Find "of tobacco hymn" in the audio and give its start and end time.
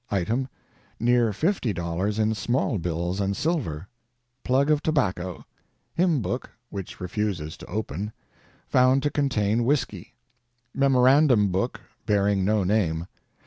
4.71-6.23